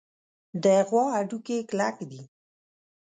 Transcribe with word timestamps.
د 0.63 0.65
غوا 0.87 1.05
هډوکي 1.15 1.57
کلک 1.69 1.95
دي. 2.09 2.21